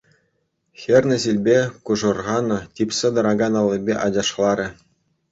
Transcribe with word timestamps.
Хӗрне 0.83 1.17
ҫилпе 1.25 1.57
кушӑрханӑ, 1.89 2.57
типсе 2.79 3.09
тӑракан 3.17 3.53
аллипе 3.61 3.95
ачашларӗ. 4.07 4.67